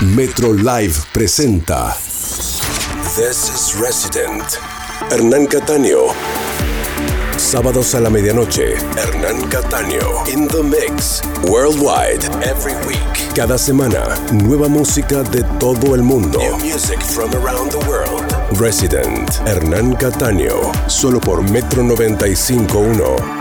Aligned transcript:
Metro 0.00 0.54
Live 0.54 0.94
presenta 1.12 1.94
This 3.14 3.50
is 3.50 3.74
Resident. 3.78 4.58
Hernán 5.10 5.46
Cataño. 5.46 6.14
Sábados 7.36 7.94
a 7.94 8.00
la 8.00 8.08
medianoche, 8.08 8.76
Hernán 8.96 9.46
Cataño. 9.50 10.26
In 10.26 10.48
the 10.48 10.62
Mix. 10.62 11.20
Worldwide. 11.42 12.24
Every 12.42 12.72
week. 12.86 13.34
Cada 13.34 13.58
semana, 13.58 14.16
nueva 14.32 14.68
música 14.68 15.22
de 15.22 15.42
todo 15.58 15.94
el 15.94 16.02
mundo. 16.02 16.38
New 16.38 16.56
music 16.56 17.02
from 17.02 17.30
around 17.34 17.70
the 17.70 17.86
world. 17.86 18.24
Resident. 18.58 19.30
Hernán 19.46 19.96
Cataño. 19.96 20.72
Solo 20.88 21.20
por 21.20 21.42
Metro 21.42 21.82
95.1. 21.82 23.40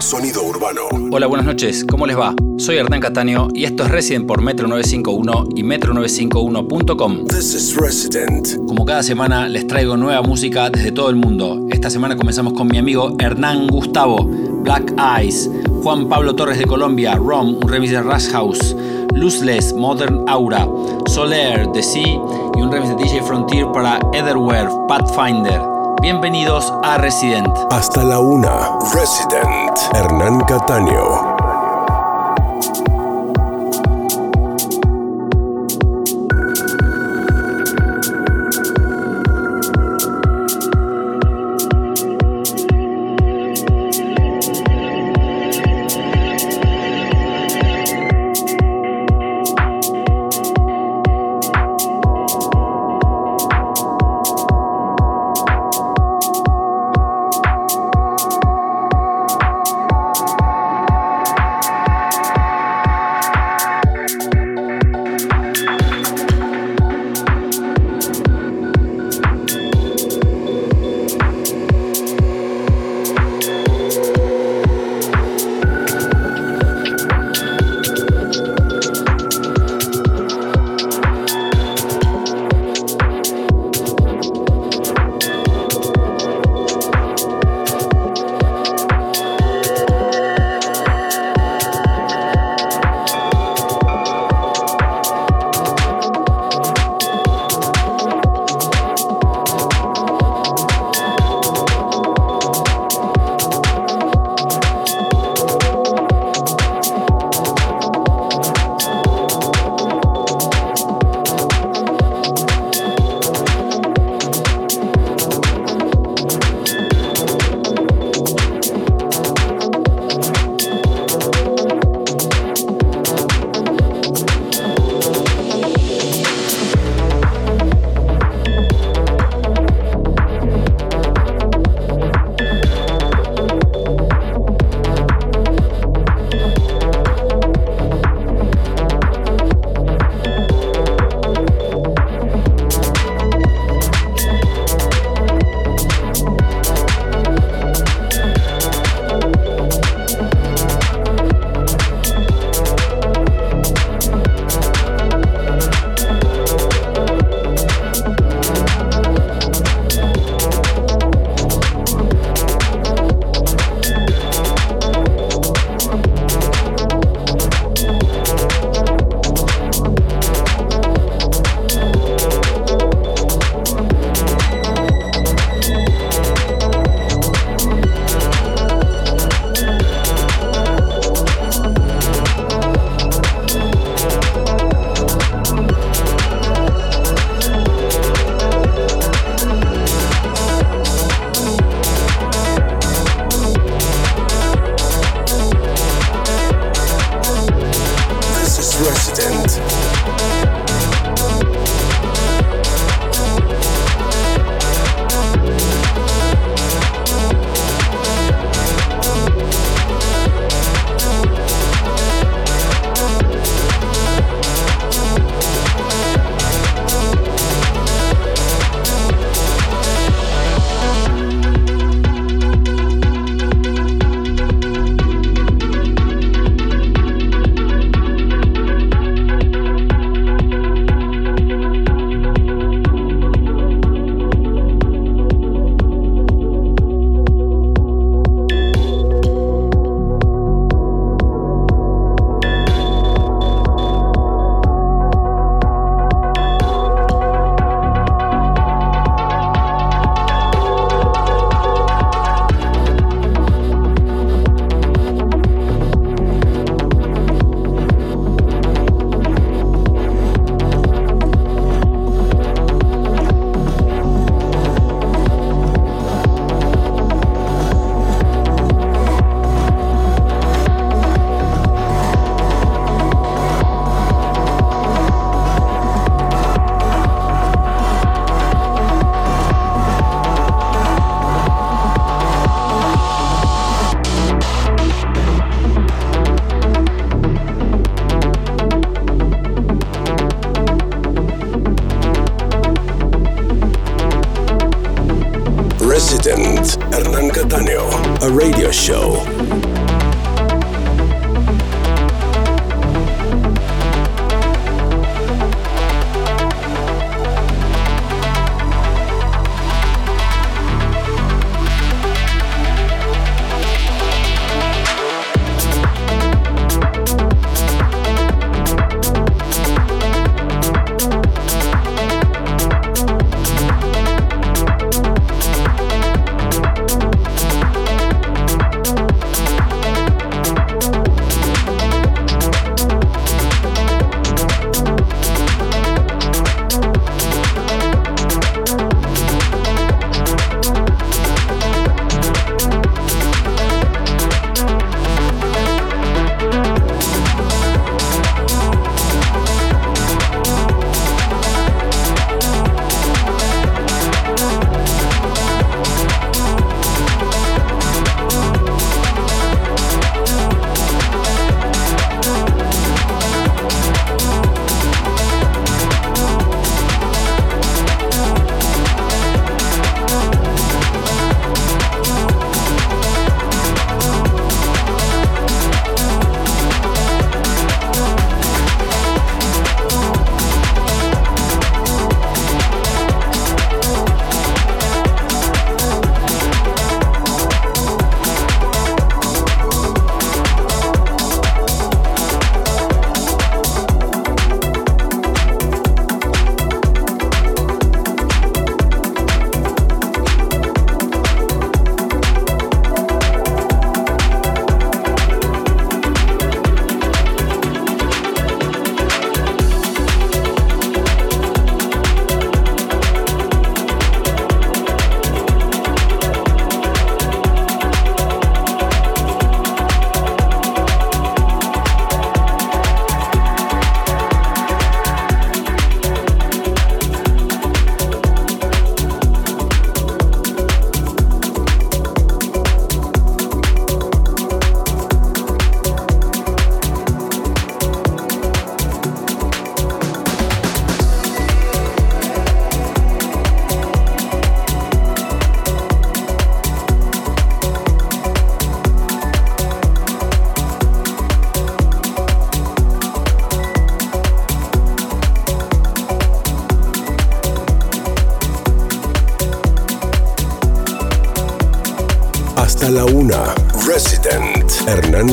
Sonido 0.00 0.47
urbano. 0.68 1.08
Hola, 1.12 1.26
buenas 1.26 1.46
noches. 1.46 1.84
¿Cómo 1.84 2.06
les 2.06 2.18
va? 2.18 2.34
Soy 2.58 2.76
Hernán 2.76 3.00
Cataño 3.00 3.48
y 3.54 3.64
esto 3.64 3.84
es 3.84 3.90
Resident 3.90 4.26
por 4.26 4.42
Metro 4.42 4.66
951 4.68 5.48
y 5.54 5.62
metro951.com. 5.62 7.26
This 7.26 7.54
is 7.54 7.76
Resident. 7.76 8.56
Como 8.66 8.84
cada 8.84 9.02
semana 9.02 9.48
les 9.48 9.66
traigo 9.66 9.96
nueva 9.96 10.22
música 10.22 10.70
desde 10.70 10.92
todo 10.92 11.10
el 11.10 11.16
mundo. 11.16 11.66
Esta 11.70 11.90
semana 11.90 12.16
comenzamos 12.16 12.52
con 12.52 12.68
mi 12.68 12.78
amigo 12.78 13.16
Hernán 13.18 13.66
Gustavo, 13.68 14.24
Black 14.62 14.94
Eyes, 14.98 15.50
Juan 15.82 16.08
Pablo 16.08 16.34
Torres 16.34 16.58
de 16.58 16.64
Colombia, 16.66 17.14
Rom, 17.14 17.56
un 17.62 17.68
remix 17.68 17.92
de 17.92 18.02
Rush 18.02 18.30
House, 18.30 18.76
Luzless, 19.14 19.72
Modern 19.74 20.24
Aura, 20.28 20.68
Soler, 21.06 21.70
The 21.72 21.82
Sea 21.82 22.02
y 22.02 22.60
un 22.60 22.70
remix 22.70 22.96
de 22.96 23.04
DJ 23.04 23.22
Frontier 23.22 23.66
para 23.72 23.98
Etherware, 24.12 24.68
Pathfinder. 24.88 25.67
Bienvenidos 26.00 26.72
a 26.84 26.96
Resident. 26.96 27.48
Hasta 27.70 28.04
la 28.04 28.20
una. 28.20 28.70
Resident. 28.94 29.76
Hernán 29.94 30.38
Cataño. 30.46 31.27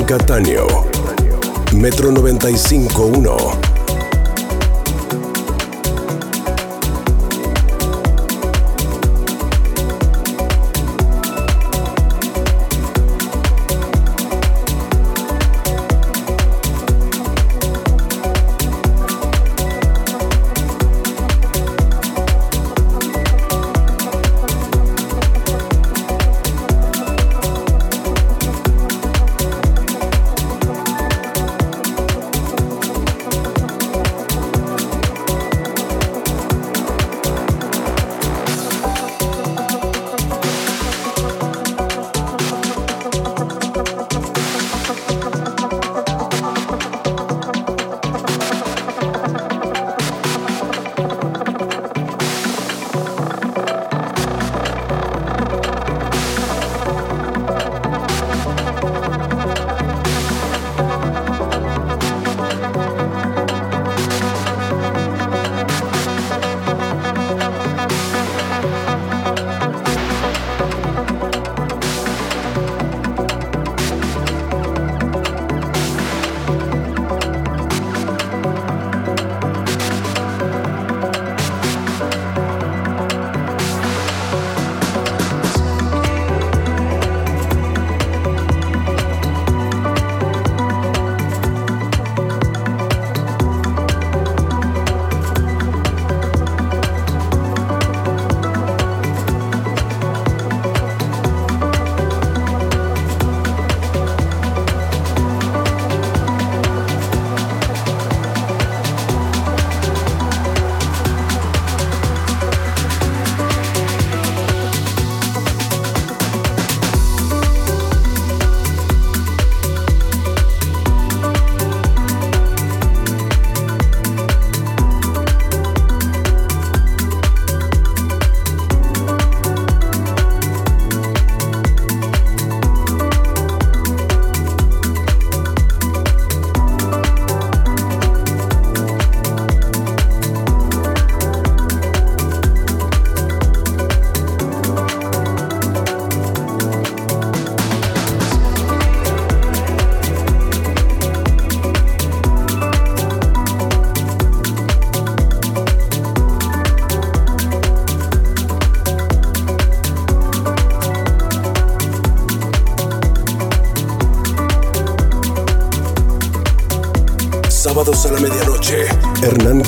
Cataño. 0.06 0.68
Metro 1.74 2.12
95.1. 2.12 3.65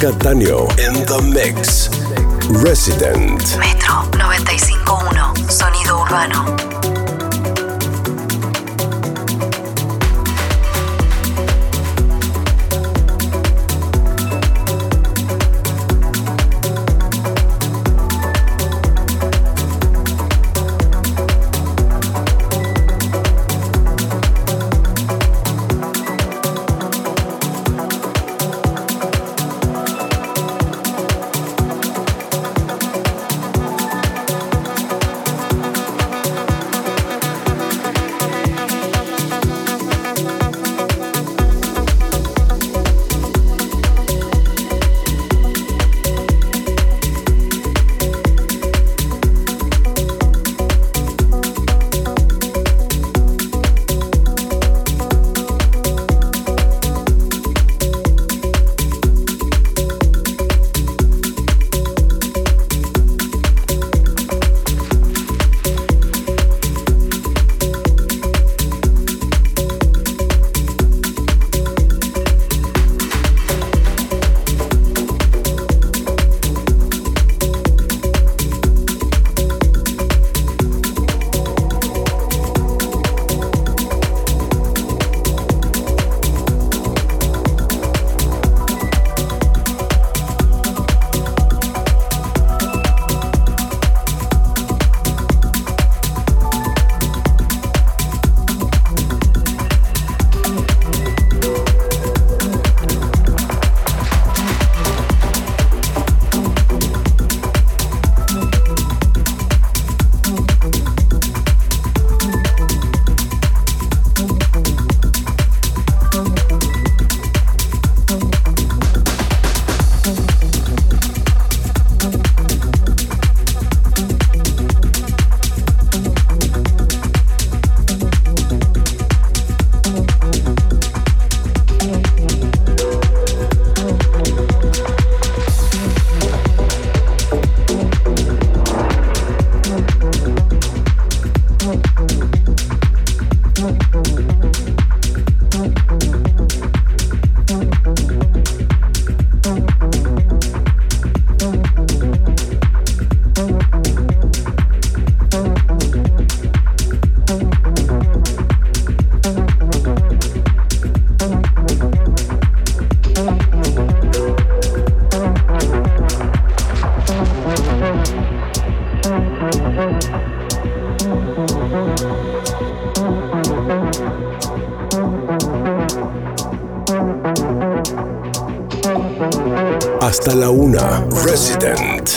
Hernán 0.08 0.67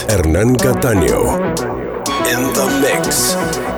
Hernán 0.07 0.55
Cataño. 0.55 1.21
In 2.29 2.53
the 2.53 2.65
mix. 2.81 3.70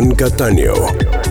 Hernán 0.00 0.14
Cataño. 0.16 1.29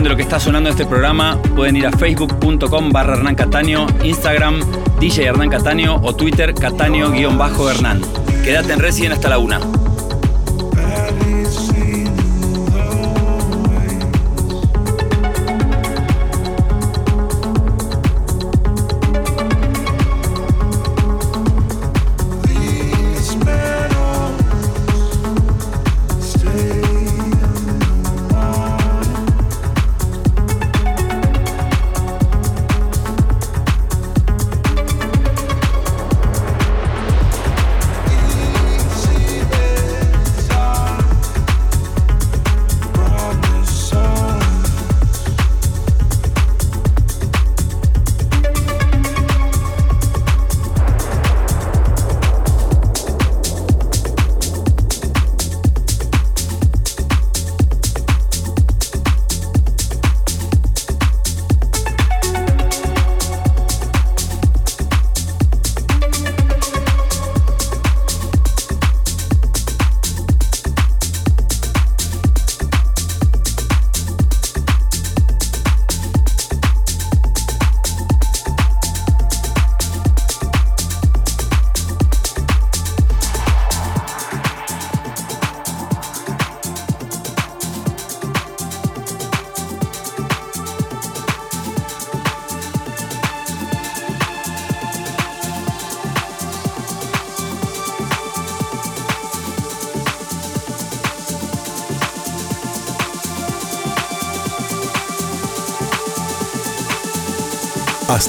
De 0.00 0.08
lo 0.08 0.16
que 0.16 0.22
está 0.22 0.40
sonando 0.40 0.70
este 0.70 0.86
programa, 0.86 1.38
pueden 1.54 1.76
ir 1.76 1.86
a 1.86 1.92
facebook.com 1.92 2.92
barra 2.92 3.12
Hernán 3.12 3.34
Cataño, 3.34 3.86
Instagram 4.02 4.60
DJ 4.98 5.26
Hernán 5.26 5.50
Cataño 5.50 5.96
o 5.96 6.16
Twitter 6.16 6.54
Cataño-Hernán. 6.54 8.00
Quédate 8.42 8.72
en 8.72 8.78
Resident 8.78 9.12
hasta 9.12 9.28
la 9.28 9.36
una. 9.36 9.60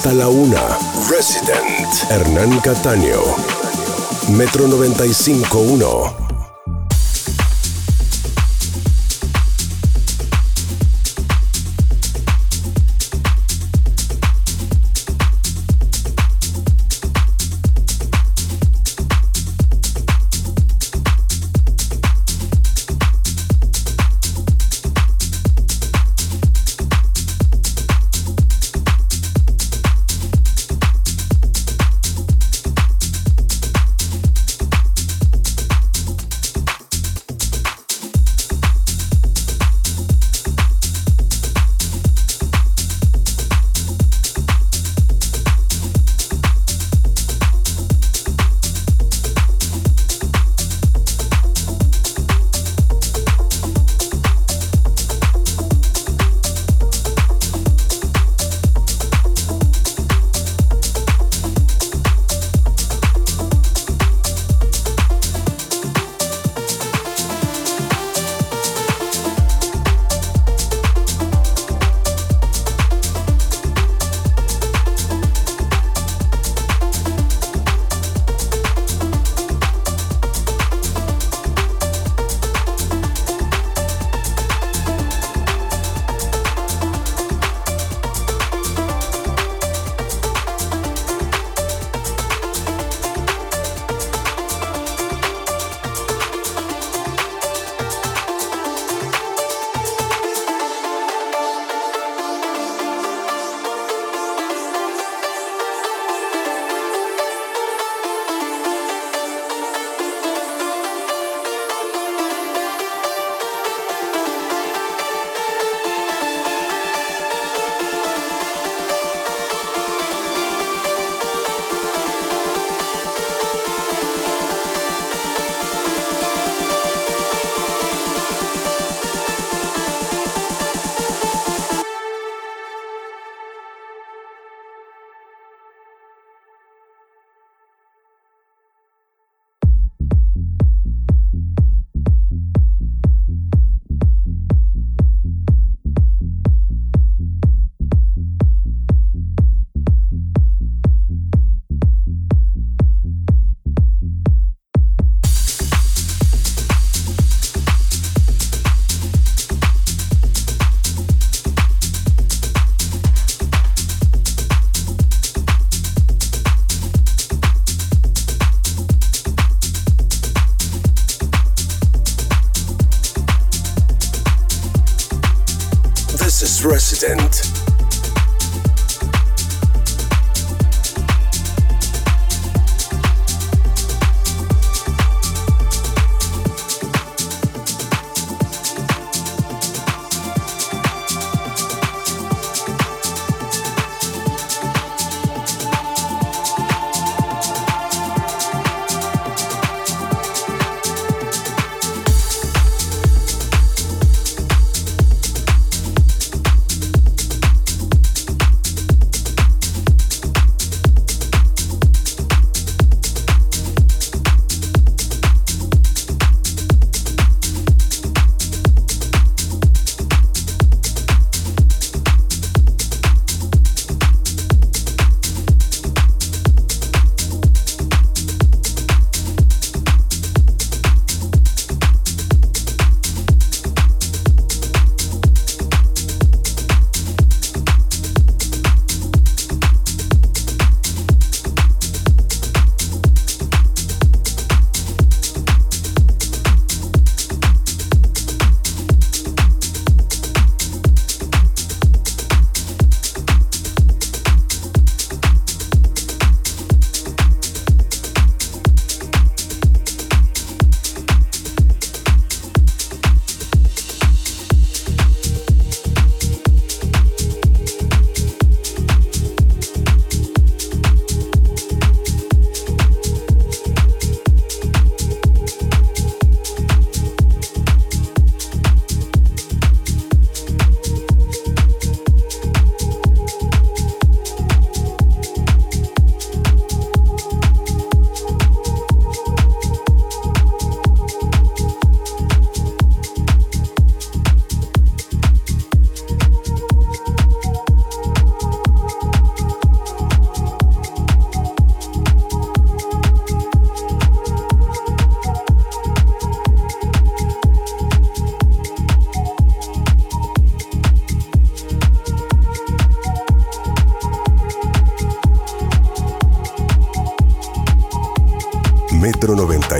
Hasta 0.03 0.15
la 0.15 0.27
una. 0.27 0.77
Resident. 1.09 2.11
Hernán 2.11 2.59
Cataño. 2.59 3.21
Metro 4.35 4.67
95.1. 4.67 6.32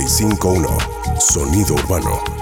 95.1. 0.03 1.19
Sonido 1.19 1.75
urbano. 1.75 2.32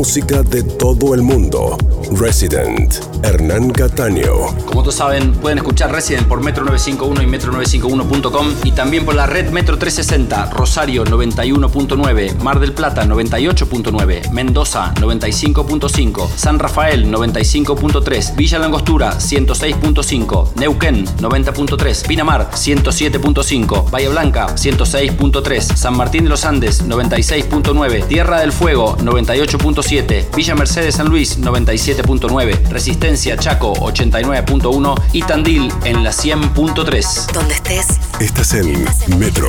Música 0.00 0.42
de 0.42 0.62
todo 0.62 1.14
el 1.14 1.20
mundo. 1.20 1.76
Resident, 2.12 3.09
Hernán 3.22 3.70
Cataño. 3.70 4.46
Como 4.64 4.82
todos 4.82 4.94
saben, 4.94 5.32
pueden 5.32 5.58
escuchar 5.58 5.92
Resident 5.92 6.26
por 6.26 6.42
Metro 6.42 6.64
951 6.64 7.22
y 7.22 7.26
metro951.com 7.26 8.54
y 8.64 8.72
también 8.72 9.04
por 9.04 9.14
la 9.14 9.26
red 9.26 9.50
Metro 9.50 9.78
360, 9.78 10.50
Rosario 10.52 11.04
91.9, 11.04 12.38
Mar 12.38 12.60
del 12.60 12.72
Plata 12.72 13.04
98.9, 13.04 14.30
Mendoza 14.30 14.94
95.5, 14.94 16.28
San 16.34 16.58
Rafael 16.58 17.10
95.3, 17.10 18.36
Villa 18.36 18.58
Langostura 18.58 19.18
106.5, 19.18 20.54
Neuquén 20.56 21.04
90.3, 21.04 22.06
Pinamar 22.06 22.50
107.5, 22.52 23.90
Bahía 23.90 24.10
Blanca 24.10 24.46
106.3, 24.54 25.76
San 25.76 25.96
Martín 25.96 26.24
de 26.24 26.30
los 26.30 26.44
Andes 26.44 26.86
96.9, 26.86 28.06
Tierra 28.06 28.40
del 28.40 28.52
Fuego 28.52 28.96
98.7, 28.98 30.34
Villa 30.34 30.54
Mercedes 30.54 30.94
San 30.94 31.08
Luis 31.08 31.38
97.9, 31.40 32.68
Resistencia 32.70 33.09
Chaco 33.16 33.72
89.1 33.74 35.02
y 35.12 35.22
Tandil 35.22 35.72
en 35.84 36.04
la 36.04 36.10
100.3. 36.10 37.32
Donde 37.32 37.54
estés. 37.54 37.86
Estás 38.20 38.54
en 38.54 38.84
Metro. 39.18 39.48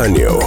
Catania. 0.00 0.39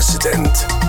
President. 0.00 0.79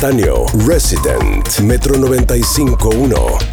Cataño, 0.00 0.46
Resident, 0.66 1.60
Metro 1.60 1.94
95.1. 1.94 3.49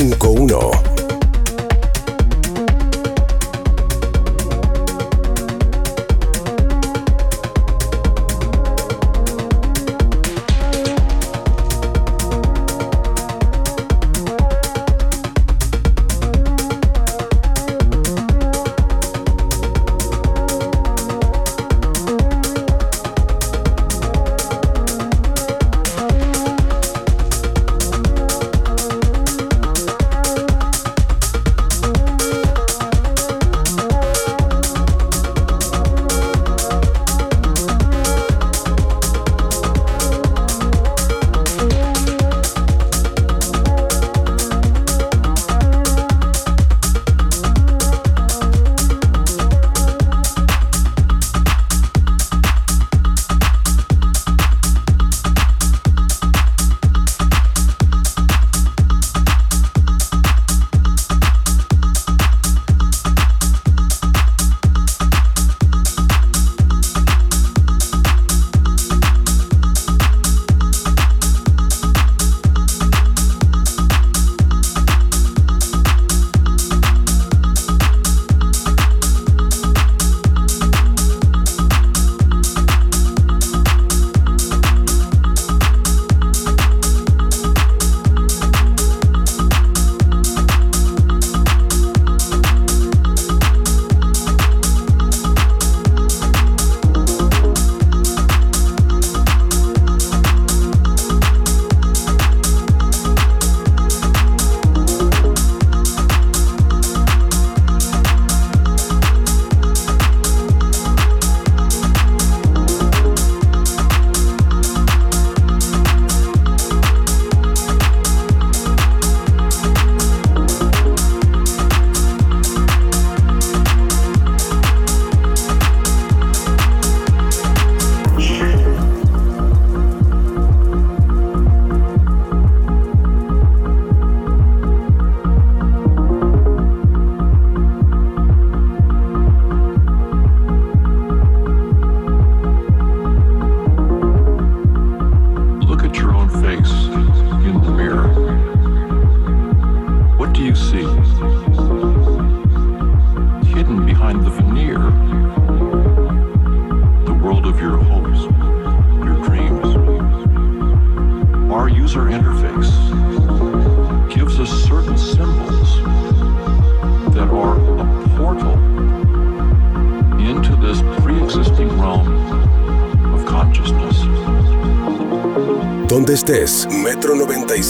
95.1. 0.00 0.29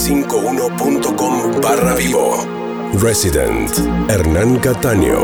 Metro951.com 0.00 1.60
barra 1.60 1.94
vivo. 1.94 2.46
Resident. 3.02 3.70
Hernán 4.08 4.58
Cataño. 4.58 5.19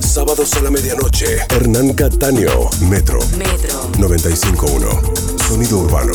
Sábados 0.00 0.54
a 0.54 0.60
la 0.60 0.70
medianoche. 0.70 1.38
Hernán 1.50 1.94
Cataño, 1.94 2.70
Metro. 2.88 3.18
Metro. 3.36 3.90
95.1. 3.98 5.42
Sonido 5.48 5.80
urbano. 5.80 6.12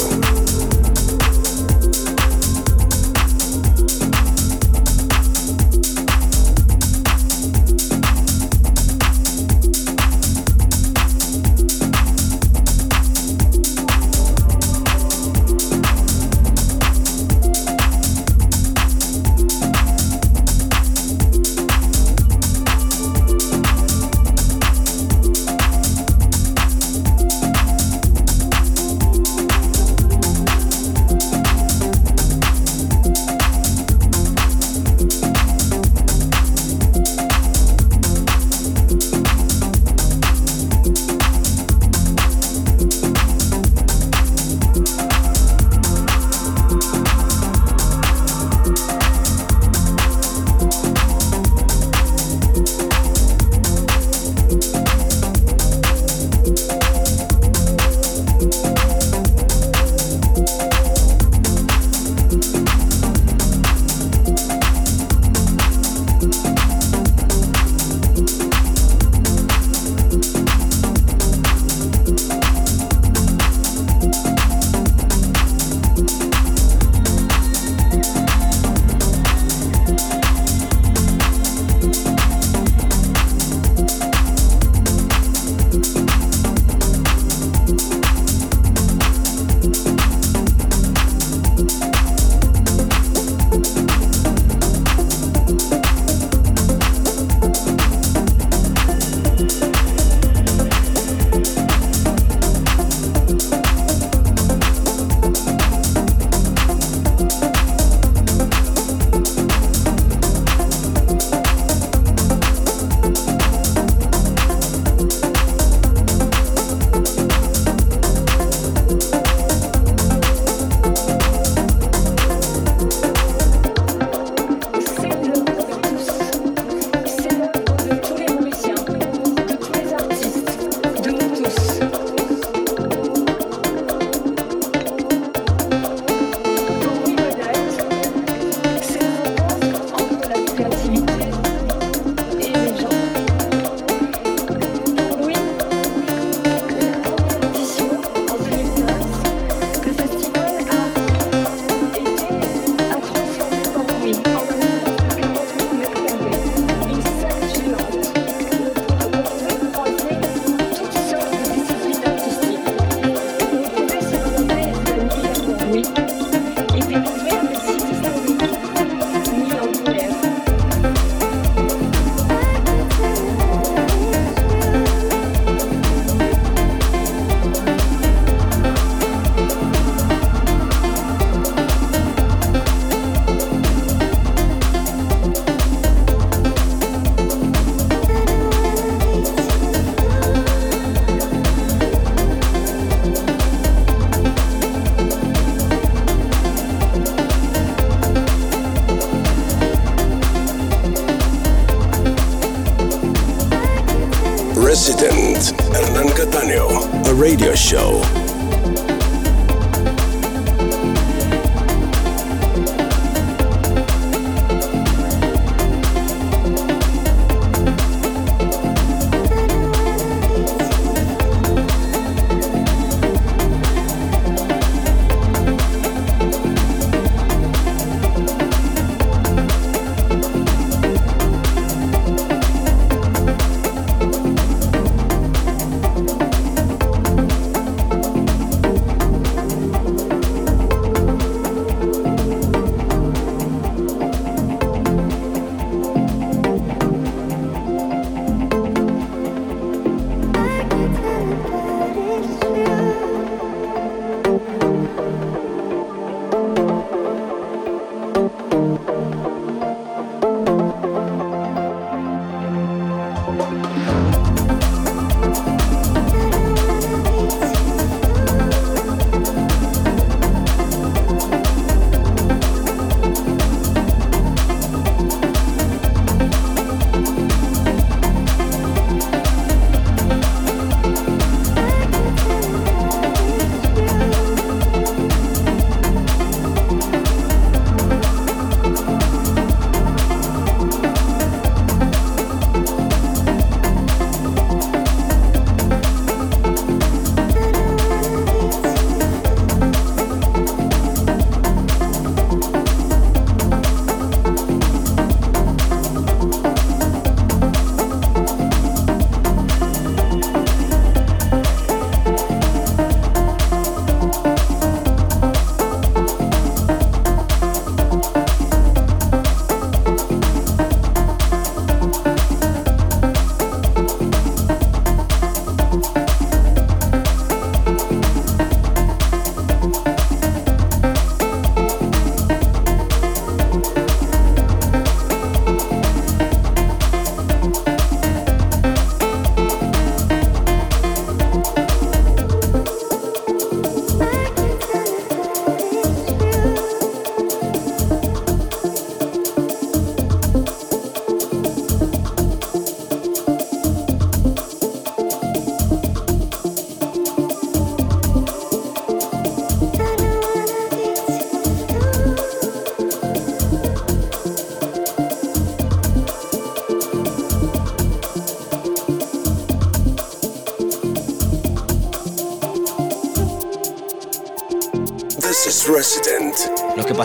Radio 207.18 207.56
show. 207.56 208.27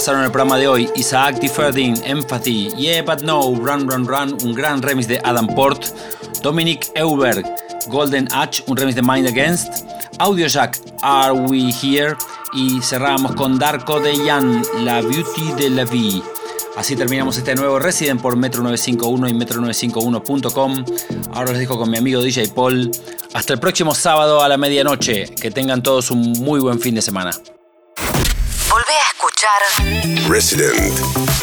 Pasaron 0.03 0.25
el 0.25 0.33
programa 0.33 0.59
de 0.59 0.67
hoy, 0.67 0.91
Isaac 0.97 1.39
Tiferdin, 1.39 1.95
Empathy, 2.05 2.71
Yeah 2.77 3.05
But 3.05 3.23
No, 3.23 3.55
Run 3.55 3.89
Run 3.89 4.05
Run, 4.05 4.37
un 4.43 4.53
gran 4.53 4.83
remix 4.83 5.07
de 5.07 5.21
Adam 5.23 5.47
Port, 5.47 5.85
Dominic 6.43 6.91
Euberg, 6.97 7.45
Golden 7.87 8.27
Hatch, 8.33 8.63
un 8.67 8.77
remix 8.77 8.97
de 8.97 9.03
Mind 9.03 9.29
Against, 9.29 9.85
Audio 10.19 10.49
Jack, 10.49 10.81
Are 11.03 11.31
We 11.31 11.73
Here, 11.81 12.17
y 12.53 12.83
cerramos 12.83 13.37
con 13.37 13.61
Darko 13.61 14.01
de 14.01 14.17
Jan, 14.27 14.65
La 14.81 15.03
Beauty 15.03 15.53
de 15.57 15.71
la 15.71 15.85
Vie. 15.85 16.21
Así 16.77 16.97
terminamos 16.97 17.37
este 17.37 17.55
nuevo 17.55 17.79
Resident 17.79 18.21
por 18.21 18.35
Metro 18.35 18.61
951 18.65 19.29
y 19.29 19.35
Metro951.com. 19.35 20.85
Ahora 21.33 21.53
les 21.53 21.61
dejo 21.61 21.79
con 21.79 21.89
mi 21.89 21.99
amigo 21.99 22.21
DJ 22.21 22.49
Paul. 22.49 22.91
Hasta 23.35 23.53
el 23.53 23.61
próximo 23.61 23.95
sábado 23.95 24.43
a 24.43 24.49
la 24.49 24.57
medianoche. 24.57 25.27
Que 25.27 25.53
tengan 25.53 25.81
todos 25.81 26.11
un 26.11 26.33
muy 26.33 26.59
buen 26.59 26.81
fin 26.81 26.97
de 26.97 27.03
semana. 27.03 27.31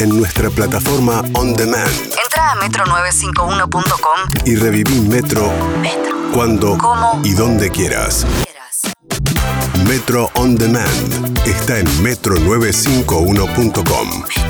En 0.00 0.10
nuestra 0.10 0.50
plataforma 0.50 1.22
On 1.32 1.54
Demand. 1.54 1.88
Entra 2.22 2.52
a 2.52 2.56
metro951.com 2.56 4.28
y 4.44 4.56
reviví 4.56 5.00
Metro, 5.00 5.50
Metro. 5.80 6.14
cuando 6.34 6.76
¿Cómo? 6.76 7.18
y 7.24 7.32
donde 7.32 7.70
quieras. 7.70 8.26
Metro 9.86 10.30
On 10.34 10.54
Demand 10.54 11.38
está 11.46 11.78
en 11.78 11.86
metro951.com. 12.04 14.08
Metro. 14.20 14.49